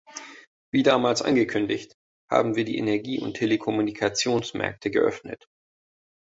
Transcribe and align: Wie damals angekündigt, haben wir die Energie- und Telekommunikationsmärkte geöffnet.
Wie 0.73 0.81
damals 0.81 1.21
angekündigt, 1.21 1.95
haben 2.27 2.55
wir 2.55 2.65
die 2.65 2.79
Energie- 2.79 3.19
und 3.19 3.35
Telekommunikationsmärkte 3.35 4.89
geöffnet. 4.89 5.45